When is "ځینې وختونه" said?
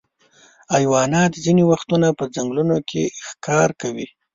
1.43-2.07